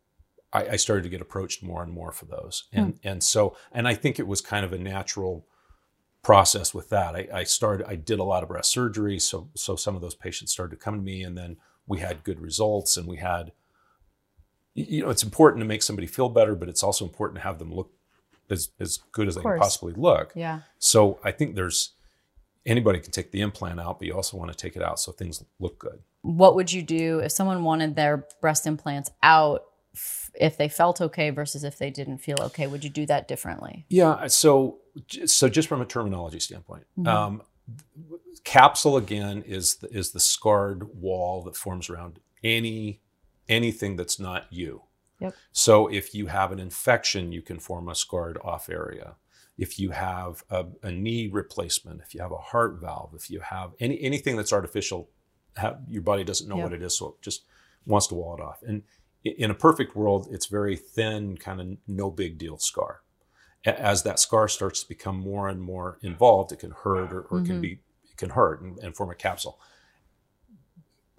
[0.53, 3.87] I, I started to get approached more and more for those, and and so and
[3.87, 5.47] I think it was kind of a natural
[6.23, 7.15] process with that.
[7.15, 10.17] I, I started, I did a lot of breast surgery, so so some of those
[10.17, 13.53] patients started to come to me, and then we had good results, and we had,
[14.75, 17.61] you know, it's important to make somebody feel better, but it's also important to have
[17.61, 17.93] them look
[18.51, 20.33] as as good as they can possibly look.
[20.35, 20.61] Yeah.
[20.79, 21.93] So I think there's
[22.67, 25.13] anybody can take the implant out, but you also want to take it out so
[25.13, 26.01] things look good.
[26.23, 31.01] What would you do if someone wanted their breast implants out f- if they felt
[31.01, 32.67] okay versus if they didn't feel okay?
[32.67, 33.87] Would you do that differently?
[33.89, 34.27] Yeah.
[34.27, 34.79] So,
[35.25, 37.07] so just from a terminology standpoint, Mhm.
[37.07, 37.43] um,
[38.45, 43.01] capsule again is the, is the scarred wall that forms around any
[43.49, 44.83] anything that's not you.
[45.21, 45.35] Yep.
[45.53, 49.15] So if you have an infection, you can form a scarred off area.
[49.59, 53.41] If you have a, a knee replacement, if you have a heart valve, if you
[53.41, 55.09] have any anything that's artificial,
[55.57, 56.65] ha your body doesn't know Yep.
[56.65, 57.45] what it is, so it just
[57.87, 58.63] wants to wall it off.
[58.63, 58.83] And
[59.25, 63.01] in a perfect world, it's very thin, kind of no big deal scar
[63.67, 67.39] as that scar starts to become more and more involved, it can hurt or, or
[67.41, 67.61] it can mm-hmm.
[67.61, 69.59] be it can hurt and, and form a capsule.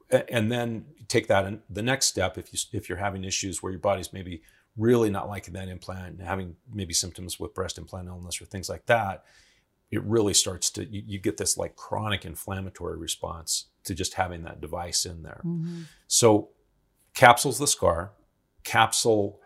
[0.10, 3.72] And then take that and the next step if you if you're having issues where
[3.72, 4.42] your body's maybe
[4.78, 8.70] really not liking that implant and having maybe symptoms with breast implant illness or things
[8.70, 9.24] like that,
[9.90, 14.44] it really starts to you, you get this like chronic inflammatory response to just having
[14.44, 15.42] that device in there.
[15.46, 15.84] Mm-hmm.
[16.08, 16.50] So,
[17.14, 18.12] capsule's the scar.
[18.64, 19.40] Capsule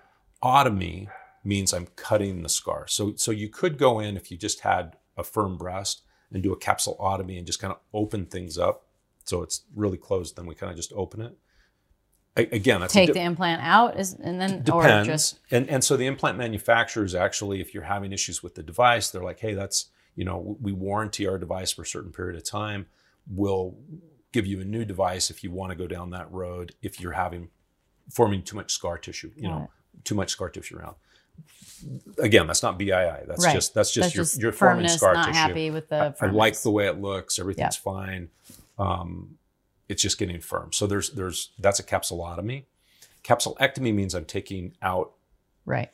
[0.43, 1.07] otomy
[1.43, 2.87] means I'm cutting the scar.
[2.87, 6.53] So, so you could go in if you just had a firm breast and do
[6.53, 8.87] a capsulotomy and just kind of open things up.
[9.25, 10.35] So it's really closed.
[10.35, 11.37] Then we kind of just open it.
[12.37, 15.07] Again, that's a Take di- the implant out is, and then or depends.
[15.07, 19.09] just and and so the implant manufacturers actually, if you're having issues with the device,
[19.09, 22.43] they're like, hey, that's you know, we warranty our device for a certain period of
[22.45, 22.85] time.
[23.29, 23.75] We'll
[24.31, 26.73] give you a new device if you want to go down that road.
[26.81, 27.49] If you're having
[28.09, 29.69] forming too much scar tissue, you know,
[30.05, 30.95] too much scar tissue around.
[32.19, 33.25] Again, that's not BII.
[33.27, 33.53] That's Right.
[33.53, 35.37] just that's just that's your just your forming scar Not tissue.
[35.37, 36.15] happy with the.
[36.21, 37.39] I, I like the way it looks.
[37.39, 38.29] Everything's fine.
[38.77, 39.37] Um,
[39.91, 40.71] it's just getting firm.
[40.73, 42.63] So there's there's that's a capsulotomy.
[43.23, 45.11] Capsulectomy means I'm taking out
[45.65, 45.89] right.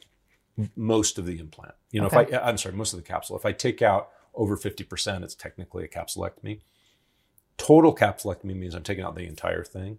[0.75, 1.73] most of the implant.
[1.91, 2.21] You know, Okay.
[2.21, 3.35] if I I'm sorry, most of the capsule.
[3.37, 6.61] If I take out over 50%, it's technically a capsulectomy.
[7.57, 9.97] Total capsulectomy means I'm taking out the entire thing.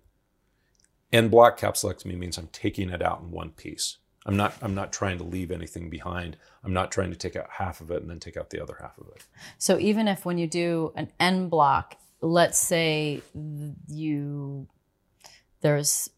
[1.13, 3.99] En bloc capsulectomy means I'm taking it out in one piece.
[4.27, 6.37] I'm not I'm not trying to leave anything behind.
[6.63, 8.77] I'm not trying to take out half of it and then take out the other
[8.81, 9.25] half of it.
[9.59, 13.23] So even if when you do an en bloc, let's say
[13.89, 14.67] you
[15.61, 16.11] there's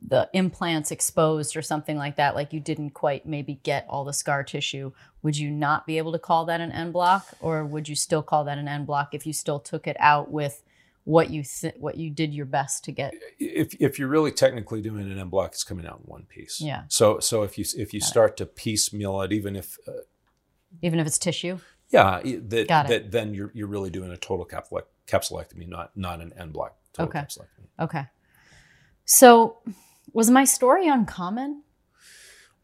[0.00, 4.12] the implants exposed or something like that, like you didn't quite maybe get all the
[4.12, 7.88] scar tissue, would you not be able to call that an en bloc, or would
[7.88, 10.62] you still call that an en bloc if you still took it out with
[11.02, 13.12] what you th- what you did your best to get?
[13.40, 16.60] If if you're really technically doing an en bloc, it's coming out in one piece.
[16.60, 16.82] Yeah.
[16.86, 18.08] So so if you if you Got it.
[18.08, 19.92] start to piecemeal it, even if uh,
[20.80, 21.58] Even if it's tissue.
[21.90, 22.88] yeah, that Got it.
[22.88, 26.76] that then you're you're really doing a total capsule capsulectomy, not not an en bloc
[26.92, 27.20] total Okay.
[27.20, 27.68] capsulectomy.
[27.80, 28.06] Okay.
[29.04, 29.58] So
[30.12, 31.62] was my story uncommon?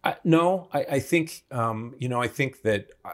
[0.02, 3.12] I, no, I, I think um, you know I think that I,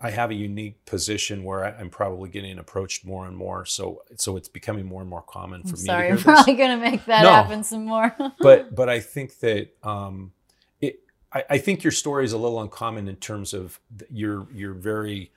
[0.00, 3.64] I have a unique position where I, I'm probably getting approached more and more.
[3.64, 6.54] So so it's becoming more and more common for I'm me sorry, to I'm probably
[6.54, 7.32] gonna make that No.
[7.32, 8.14] happen some more.
[8.40, 10.32] but but I think that um,
[10.80, 11.00] it
[11.32, 13.80] I, I think your story is a little uncommon in terms of
[14.10, 15.32] you're you're very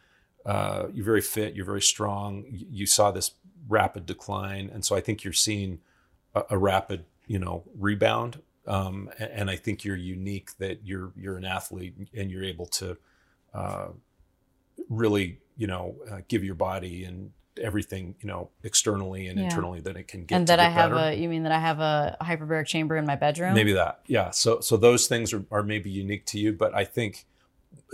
[0.46, 2.46] uh, you're very fit, you're very strong.
[2.50, 3.32] You, saw this
[3.68, 5.80] rapid decline, and so I think you're seeing
[6.36, 8.42] a, a rapid you know rebound.
[8.66, 12.66] Um, and, and I think you're unique that you're you're an athlete and you're able
[12.68, 12.98] to
[13.54, 13.88] uh,
[14.90, 19.46] really you know uh, give your body and everything you know externally and Yeah.
[19.46, 21.10] internally that it can get and that I have better.
[21.10, 23.54] a, you mean that I have a hyperbaric chamber in my bedroom?
[23.54, 26.84] maybe that yeah so so those things are, are maybe unique to you but i
[26.84, 27.26] think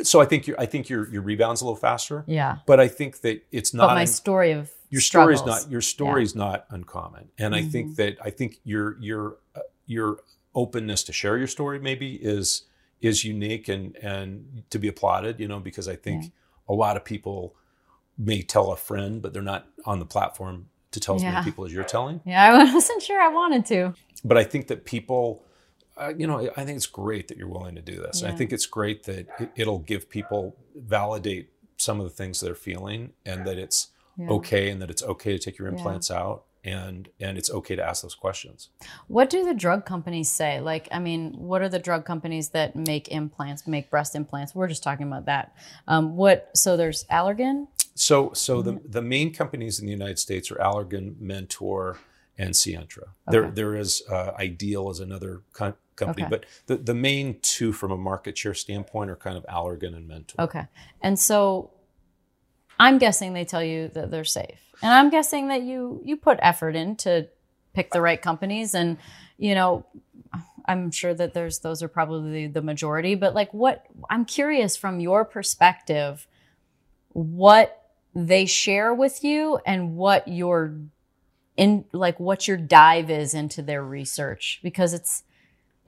[0.04, 2.58] so i think your i think your your rebounds a little faster Yeah.
[2.66, 3.88] but i think that it's not.
[3.88, 7.54] But my un- story of your story is not your story is not uncommon and
[7.56, 7.70] i Mm-hmm.
[7.70, 10.20] think that i think your your uh, your
[10.56, 12.64] openness to share your story maybe is
[13.02, 16.30] is unique and and to be applauded you know because i think Yeah.
[16.70, 17.56] a lot of people
[18.18, 21.32] may tell a friend but they're not on the platform to tell as Yeah.
[21.34, 23.94] many people as you're telling Yeah, I wasn't sure I wanted to.
[24.24, 25.44] but I think that people,
[26.00, 28.24] uh, you know, I think it's great that you're willing to do this.
[28.24, 32.56] I think it's great that it- it'll give people validate some of the things they're
[32.56, 34.30] feeling, and that it's Yeah.
[34.30, 35.76] okay, and that it's okay to take your Yeah.
[35.76, 38.70] implants out, and and it's okay to ask those questions.
[39.08, 40.60] What do the drug companies say?
[40.60, 44.54] Like, I mean, what are the drug companies that make implants, make breast implants?
[44.54, 45.56] We're just talking about that.
[45.88, 46.50] Um, what?
[46.56, 47.68] So there's Allergan.
[47.96, 48.92] So, so the Mm-hmm.
[48.92, 51.98] the main companies in the United States are Allergan, Mentor,
[52.38, 53.08] and Sientra.
[53.32, 56.30] There there is uh, Ideal as another co- company, Okay.
[56.30, 60.08] but the the main two from a market share standpoint are kind of Allergan and
[60.08, 60.42] Mentor.
[60.42, 60.66] Okay,
[61.02, 61.72] and so
[62.80, 66.40] I'm guessing they tell you that they're safe, and I'm guessing that you you put
[66.42, 67.28] effort in to
[67.74, 68.98] pick the right companies, and
[69.38, 69.86] you know.
[70.66, 75.00] I'm sure that there's those are probably the majority, but like what I'm curious from
[75.00, 76.28] your perspective,
[77.08, 80.76] what they share with you and what your
[81.58, 85.24] in like what your dive is into their research because it's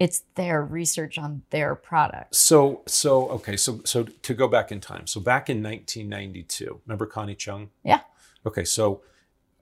[0.02, 2.36] it's their research on their product.
[2.36, 7.06] So, so okay, so so to go back in time, so back in 1992, remember
[7.06, 7.70] Connie Chung?
[7.84, 8.02] Yeah.
[8.44, 9.04] Okay, so,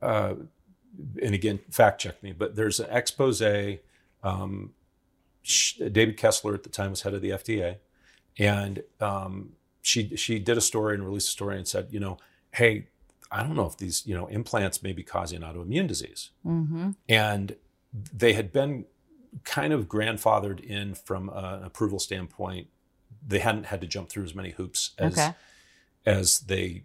[0.02, 0.36] uh,
[1.22, 3.42] and again, fact check me, but there's an expose.
[4.24, 4.72] Um,
[5.44, 7.76] David Kessler at the time was head of the FDA,
[8.38, 9.50] and um,
[9.82, 12.18] she she did a story and released a story and said, you know,
[12.52, 12.88] hey,
[13.30, 16.92] I don't know if these you know implants may be causing autoimmune disease Mm-hmm.
[17.10, 17.56] and
[18.16, 18.86] they had been
[19.44, 22.68] kind of grandfathered in from an approval standpoint.
[23.26, 25.34] They hadn't had to jump through as many hoops as Okay.
[26.06, 26.84] as they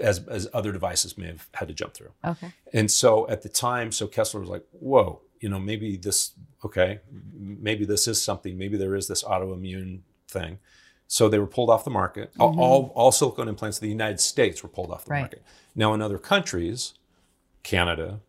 [0.00, 2.12] as as other devices may have had to jump through.
[2.24, 2.52] Okay.
[2.72, 6.32] And so at the time, so Kessler was like, "Whoa, you know, maybe this
[6.64, 7.00] okay,
[7.32, 8.56] maybe this is something.
[8.58, 10.58] Maybe there is this autoimmune thing."
[11.08, 12.32] So they were pulled off the market.
[12.40, 12.58] All- Mhm.
[12.58, 15.20] All, all silicone implants in the United States were pulled off the Right.
[15.20, 15.42] market.
[15.74, 16.94] Now in other countries,
[17.62, 18.20] Canada,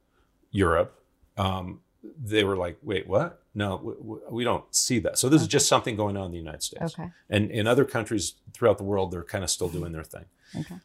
[0.51, 1.03] Europe,
[1.37, 1.81] um,
[2.23, 3.43] they were like, "Wait, what?
[3.53, 6.63] No, we don't see that." So this is just something going on in the United
[6.63, 6.93] States.
[6.99, 7.09] Okay.
[7.29, 10.25] And in other countries throughout the world, they're kind of still doing their thing
[10.59, 10.75] Okay.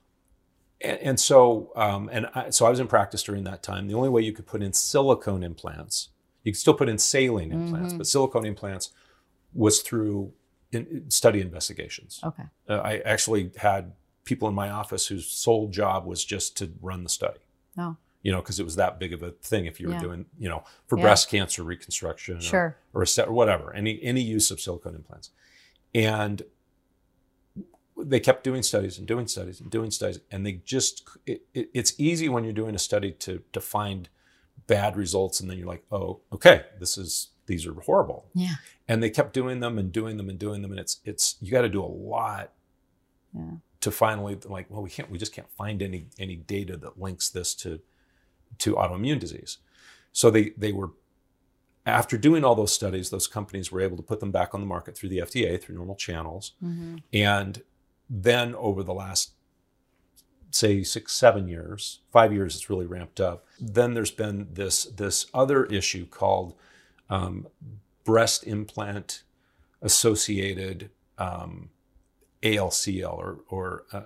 [0.80, 3.88] and, and so um, and I, so I was in practice during that time.
[3.88, 6.08] The only way you could put in silicone implants,
[6.44, 7.98] you could still put in saline implants, Mhm.
[7.98, 8.90] but silicone implants
[9.54, 10.32] was through
[10.72, 12.20] in, study investigations.
[12.24, 12.44] Okay.
[12.68, 13.92] Uh, I actually had
[14.24, 17.40] people in my office whose sole job was just to run the study.
[17.76, 17.96] Oh.
[18.22, 19.66] You know, because it was that big of a thing.
[19.66, 20.00] If you were Yeah.
[20.00, 21.02] doing, you know, for Yeah.
[21.04, 22.76] breast cancer reconstruction, or- Sure.
[22.94, 25.30] or a set or whatever, any any use of silicone implants.
[25.94, 26.42] And
[27.96, 31.70] they kept doing studies and doing studies and doing studies, and they just it, it,
[31.74, 34.08] it's easy when you're doing a study to to find
[34.66, 38.28] bad results, and then you're like, oh, okay, this is these are horrible.
[38.34, 38.54] Yeah.
[38.88, 41.50] And they kept doing them and doing them and doing them, and it's it's you
[41.50, 42.52] got to do a lot
[43.34, 43.56] Yeah.
[43.80, 47.28] to finally like, well, we can't we just can't find any any data that links
[47.28, 47.80] this to
[48.58, 49.58] to autoimmune disease.
[50.12, 50.90] So they they were
[51.84, 54.66] after doing all those studies, those companies were able to put them back on the
[54.66, 56.52] market through the FDA through normal channels.
[56.62, 56.98] Mm-hmm.
[57.12, 57.62] And
[58.08, 59.32] then over the last,
[60.50, 63.46] say, six, seven years, five years, it's really ramped up.
[63.60, 66.54] Then there's been this this other issue called
[67.10, 67.48] um,
[68.04, 69.22] breast implant
[69.80, 71.70] associated um,
[72.42, 74.04] ALCL or or uh,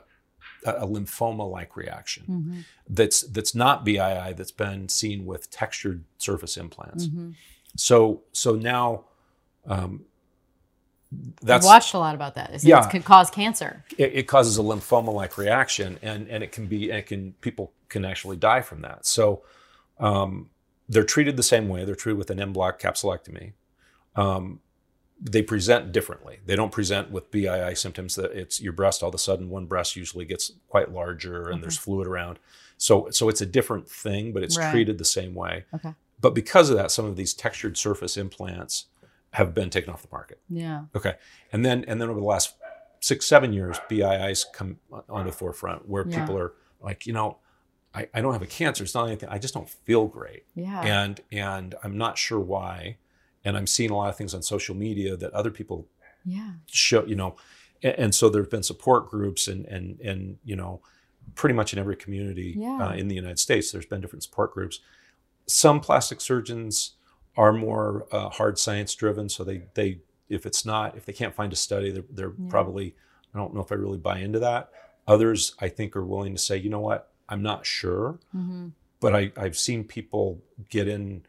[0.64, 2.60] a lymphoma like reaction Mm-hmm.
[2.88, 7.06] that's that's not BII that's been seen with textured surface implants.
[7.06, 7.30] Mm-hmm.
[7.76, 9.04] So so now
[9.66, 10.04] um,
[11.48, 12.46] I've watched a lot about that.
[12.46, 12.84] It's- Yeah.
[12.84, 13.84] It could cause cancer.
[13.96, 18.04] it, it causes a lymphoma-like reaction, and and it can be it can people can
[18.04, 19.06] actually die from that.
[19.06, 19.42] So
[19.98, 20.50] um,
[20.88, 21.84] they're treated the same way.
[21.84, 23.52] They're treated with an en bloc capsulectomy.
[24.16, 24.60] Um,
[25.20, 26.40] they present differently.
[26.44, 28.14] They don't present with BII symptoms.
[28.16, 31.62] That it's your breast all of a sudden one breast usually gets quite larger and
[31.62, 31.84] there's mm-hmm.
[31.84, 32.38] fluid around.
[32.76, 34.70] So so it's a different thing, but it's Right.
[34.70, 35.64] treated the same way.
[35.74, 35.94] Okay.
[36.20, 38.86] But because of that, some of these textured surface implants
[39.32, 40.40] have been taken off the market.
[40.48, 40.84] Yeah.
[40.94, 41.16] Okay,
[41.52, 42.54] and then and then over the last
[43.00, 44.78] six seven years, BIIs come
[45.08, 46.20] on the forefront where Yeah.
[46.20, 47.38] people are like, you know,
[47.94, 48.84] I, I don't have a cancer.
[48.84, 49.28] It's not anything.
[49.30, 50.82] I just don't feel great, Yeah.
[50.82, 52.98] and and I'm not sure why.
[53.46, 55.78] And I'm seeing a lot of things on social media that other people
[56.24, 56.50] yeah.
[56.66, 57.36] show you know
[57.82, 60.80] and, and so there've been support groups and and and you know
[61.34, 62.78] pretty much in every community Yeah.
[62.88, 64.80] uh, in the united states there's been different support groups
[65.46, 66.92] some plastic surgeons
[67.36, 71.34] are more uh, hard science driven so they they if it's not if they can't
[71.34, 72.50] find a study they're, they're Yeah.
[72.50, 72.94] probably
[73.34, 74.70] i don't know if i really buy into that
[75.06, 78.68] others i think are willing to say you know what i'm not sure Mm-hmm.
[79.00, 81.24] but I, i've seen people get in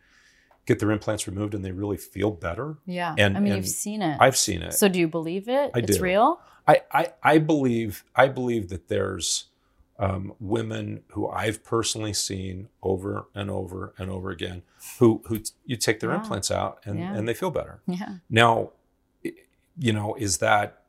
[0.67, 3.15] get their implants removed and they really feel better Yeah.
[3.17, 4.17] And- I mean, and you've seen it.
[4.21, 5.71] i've seen it so do you believe it?
[5.73, 6.03] I it's do.
[6.03, 6.39] real?
[6.67, 9.45] I, I, I believe I believe that there's
[9.99, 14.61] um, women who I've personally seen over and over and over again
[14.99, 16.17] who who t- you take their Yeah.
[16.19, 17.15] implants out and, Yeah.
[17.15, 17.79] and they feel better.
[17.87, 18.17] Yeah.
[18.29, 18.71] Now,
[19.79, 20.83] you know, is that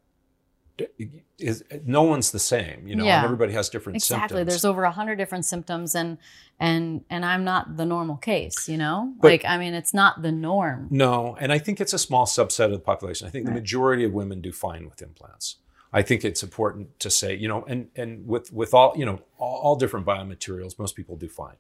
[1.39, 3.17] is no one's the same, you know, Yeah.
[3.19, 4.37] and everybody has different Exactly.
[4.39, 4.49] symptoms.
[4.53, 6.19] There's over a hundred different symptoms and
[6.61, 9.13] and and I'm not the normal case, you know?
[9.21, 10.89] But- like I mean it's not the norm.
[10.91, 13.27] No, and I think it's a small subset of the population.
[13.27, 15.57] I think the majority of women do fine with implants.
[15.93, 19.21] I think it's important to say, you know, and and with with all you know
[19.39, 21.57] all, all different biomaterials, most people do fine.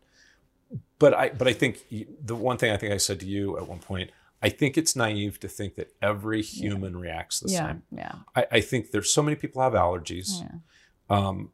[0.98, 1.84] But I but I think
[2.22, 4.10] the one thing I think I said to you at one point,
[4.40, 7.66] I think it's naive to think that every human reacts the yeah.
[7.66, 7.82] same.
[7.90, 8.12] Yeah.
[8.36, 10.40] I, I think there's so many people have allergies.
[10.40, 10.58] Yeah.
[11.10, 11.50] Um,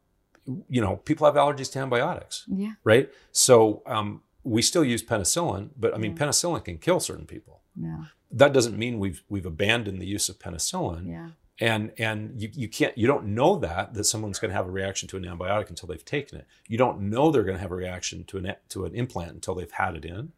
[0.69, 2.73] you know, people have allergies to antibiotics Yeah.
[2.83, 3.09] right?
[3.31, 6.25] So um, we still use penicillin, but I mean, Yeah.
[6.27, 7.61] penicillin can kill certain people.
[7.75, 8.05] Yeah.
[8.31, 11.29] That doesn't mean we've we've abandoned the use of penicillin, Yeah.
[11.59, 14.71] and and you, you can't you don't know that that someone's going to have a
[14.71, 16.47] reaction to an antibiotic until they've taken it.
[16.67, 19.55] You don't know they're going to have a reaction to an to an implant until
[19.55, 20.33] they've had it in.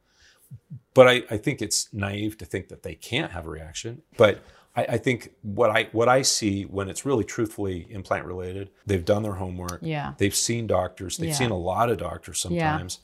[0.94, 4.02] But I, I think it's naive to think that they can't have a reaction.
[4.18, 4.42] But
[4.76, 9.06] I, I think what I what I see when it's really truthfully implant related, they've
[9.06, 9.80] done their homework.
[9.82, 10.14] Yeah.
[10.18, 11.18] They've seen doctors.
[11.18, 11.36] They've Yeah.
[11.36, 12.72] seen a lot of doctors Yeah.
[12.72, 13.00] sometimes.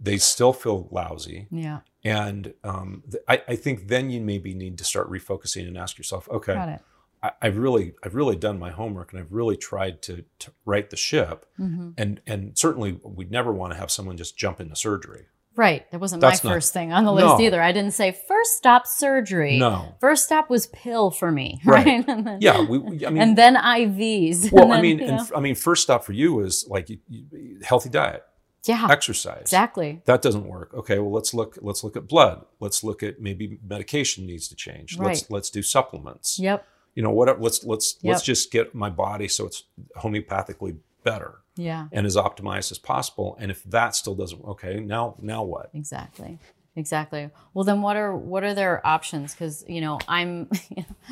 [0.00, 1.46] They still feel lousy.
[1.50, 1.80] Yeah.
[2.04, 5.96] And um, th- I, I think then you maybe need to start refocusing and ask
[5.98, 6.80] yourself, okay, Got it.
[7.22, 10.88] I, I've really, I've really done my homework and I've really tried to, to right
[10.90, 11.46] the ship.
[11.56, 15.26] hmm And and certainly we'd never want to have someone just jump into surgery.
[15.54, 15.90] Right.
[15.90, 17.26] That wasn't That's my not- first thing on the No.
[17.26, 17.60] list either.
[17.60, 19.58] I didn't say first stop surgery.
[19.58, 19.94] No.
[20.00, 21.60] First stop was pill for me.
[21.66, 21.84] Right.
[21.86, 22.08] Right.
[22.08, 22.62] And then, Yeah.
[22.62, 24.50] We, I mean, and then IVs.
[24.52, 25.26] well, and I mean, you and know.
[25.36, 28.24] I mean, first stop for you is like you, you, healthy diet,
[28.64, 29.42] yeah, exercise.
[29.42, 30.00] exactly.
[30.06, 30.72] That doesn't work.
[30.74, 32.44] Okay, well let's look let's look at blood.
[32.60, 34.96] Let's look at maybe medication needs to change.
[34.96, 35.08] Right.
[35.08, 36.38] Let's let's do supplements.
[36.38, 36.64] Yep.
[36.94, 39.64] You know, what let's let's let's just get my body so it's
[39.98, 41.88] homeopathically better Yeah.
[41.92, 43.36] and as optimized as possible.
[43.38, 45.70] And if that still doesn't okay, now now what?
[45.74, 46.38] Exactly.
[46.74, 47.28] Exactly.
[47.52, 49.34] Well, then what are what are their options?
[49.34, 50.48] Because you know I'm,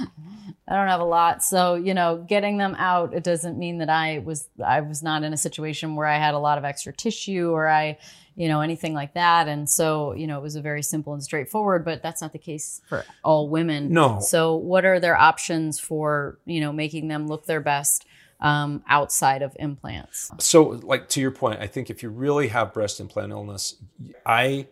[0.68, 3.90] I don't have a lot, so you know getting them out it doesn't mean that
[3.90, 6.94] I was I was not in a situation where I had a lot of extra
[6.94, 7.98] tissue or I,
[8.36, 9.48] you know, anything like that.
[9.48, 11.84] And so you know it was a very simple and straightforward.
[11.84, 13.92] But that's not the case for all women.
[13.92, 14.18] No.
[14.20, 18.06] So what are their options for you know making them look their best
[18.40, 20.30] um, outside of implants?
[20.38, 23.76] So, like to your point, I think if you really have breast implant illness,
[24.24, 24.66] I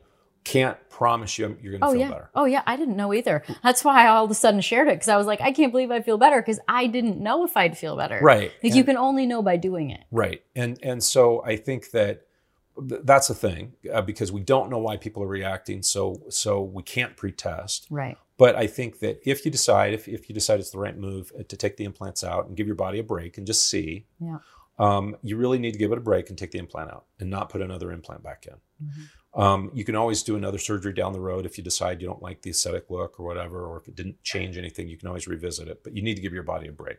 [0.44, 2.08] can't promise you you're going to Oh feel yeah.
[2.08, 2.30] better.
[2.34, 2.62] Oh yeah.
[2.66, 3.42] I didn't know either.
[3.62, 5.72] That's why I all of a sudden shared it because I was like, I can't
[5.72, 8.18] believe I feel better because I didn't know if I'd feel better.
[8.22, 8.50] Right.
[8.62, 10.04] Like you can only know by doing it.
[10.10, 10.42] Right.
[10.56, 12.22] And and so I think that
[12.88, 15.82] th- that's a thing uh, because we don't know why people are reacting.
[15.82, 17.86] So so we can't pretest.
[17.90, 18.16] Right.
[18.38, 21.30] But I think that if you decide if, if you decide it's the right move
[21.38, 24.06] uh, to take the implants out and give your body a break and just see,
[24.20, 24.38] Yeah.
[24.78, 27.28] um, you really need to give it a break and take the implant out and
[27.28, 28.54] not put another implant back in.
[29.34, 32.22] Um, you can always do another surgery down the road if you decide you don't
[32.22, 35.26] like the aesthetic look or whatever, or if it didn't change anything, you can always
[35.28, 35.82] revisit it.
[35.82, 36.98] But you need to give your body a break.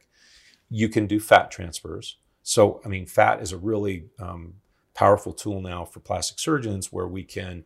[0.69, 2.17] You can do fat transfers.
[2.43, 4.55] So, I mean, fat is a really um,
[4.93, 7.65] powerful tool now for plastic surgeons where we can,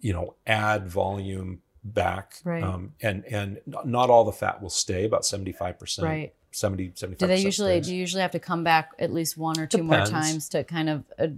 [0.00, 2.34] you know, add volume back.
[2.44, 2.62] Right.
[2.62, 6.02] Um, and and not all the fat will stay, about 75%.
[6.02, 6.34] Right.
[6.52, 9.58] 70, 75 Do they usually do you usually have to come back at least one
[9.60, 11.28] or two more times to kind of uh,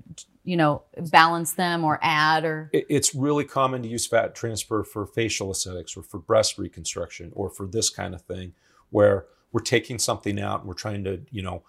[0.42, 4.82] you know balance them or add or It- it's really common to use fat transfer
[4.82, 8.54] for facial aesthetics or for breast reconstruction or for this kind of thing
[8.88, 11.62] where we're taking something out and we're trying to you know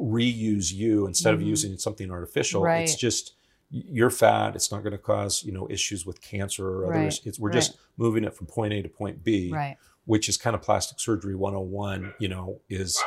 [0.00, 1.46] reuse you instead of Mhm.
[1.46, 2.82] using something artificial Right.
[2.82, 3.34] it's just
[3.70, 7.20] you're fat it's not going to cause you know issues with cancer or Right, others
[7.24, 9.76] it's, we're just moving it from point a to point b right.
[10.04, 13.02] which is kind of plastic surgery 101 you know is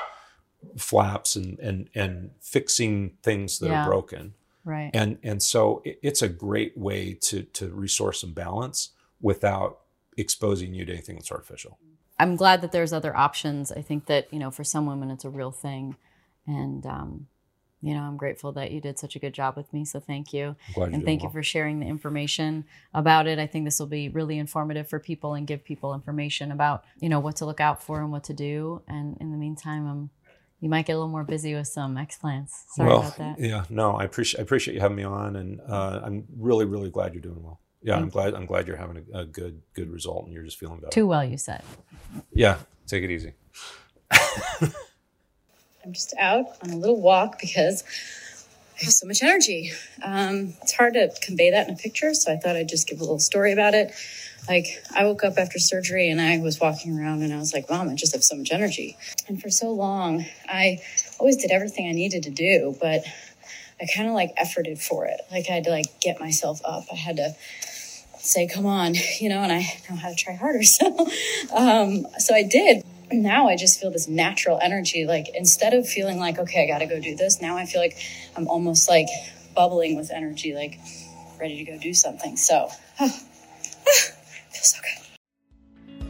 [0.78, 3.84] flaps and and and fixing things that Yeah.
[3.84, 4.34] are broken
[4.66, 4.92] Right.
[4.94, 8.90] and and so it, it's a great way to to resource some balance
[9.22, 9.80] without
[10.18, 11.78] exposing you to anything that's artificial.
[12.20, 13.72] I'm glad that there's other options.
[13.72, 15.96] I think that, you know, for some women it's a real thing.
[16.46, 17.28] And, um,
[17.82, 19.86] you know, I'm grateful that you did such a good job with me.
[19.86, 20.56] So thank you.
[20.76, 21.34] I'm And thank you well.
[21.34, 23.40] for sharing the information about it.
[23.40, 27.10] I think this will be really informative for people and give people information about, you
[27.10, 28.82] know, what to look out for and what to do.
[28.88, 30.10] And in the meantime, um,
[30.60, 32.52] you might get a little more busy with some explants.
[32.76, 33.40] Sorry well, about that.
[33.40, 36.90] yeah, no, I appreciate I appreciate you having me on, and uh, I'm really really
[36.90, 37.62] glad you're doing well.
[37.82, 40.60] Yeah, I'm glad I'm glad you're having a, a good good result, and you're just
[40.60, 40.92] feeling better.
[40.92, 41.64] Too well, you said.
[42.34, 42.58] Yeah,
[42.88, 43.34] take it easy.
[45.90, 47.84] I'm just out on a little walk because
[48.80, 49.72] I have so much energy.
[50.04, 53.00] Um, it's hard to convey that in a picture, so I thought I'd just give
[53.00, 53.92] a little story about it.
[54.48, 57.72] Like, I woke up after surgery and I was walking around and I was like,
[57.72, 58.98] Mom, I just have so much energy.
[59.28, 60.78] And for so long, I
[61.18, 63.02] always did everything I needed to do, but
[63.82, 65.22] I kind of like efforted for it.
[65.32, 66.84] Like, I had to like get myself up.
[66.92, 67.34] I had to
[68.20, 70.62] say, come on, you know, and I know how to try harder.
[70.64, 70.86] So,
[71.52, 72.84] um, so I did.
[73.12, 75.06] Now I just feel this natural energy.
[75.06, 77.82] Like instead of feeling like, okay, I got to go do this, now I feel
[77.82, 77.98] like
[78.36, 79.08] I'm almost like
[79.56, 80.80] bubbling with energy, like
[81.40, 82.38] ready to go do something.
[82.38, 85.00] So, feels so good.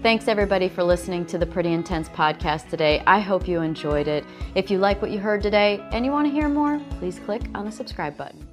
[0.01, 3.03] Thanks everybody for listening to the Pretty Intense podcast today.
[3.05, 4.23] I hope you enjoyed it.
[4.55, 7.41] If you like what you heard today and you want to hear more, please click
[7.53, 8.48] on the subscribe button.